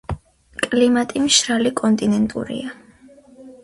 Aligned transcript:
კლიმატი 0.63 1.23
მშრალი 1.27 1.75
კონტინენტურია. 1.85 2.77